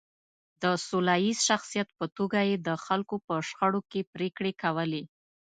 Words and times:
د 0.61 0.63
سوله 0.87 1.15
ییز 1.25 1.39
شخصیت 1.49 1.89
په 1.99 2.05
توګه 2.17 2.39
یې 2.49 2.55
د 2.67 2.69
خلکو 2.85 3.15
په 3.27 3.33
شخړو 3.47 3.81
کې 3.91 4.01
پرېکړې 4.13 4.53
کولې. 4.61 5.03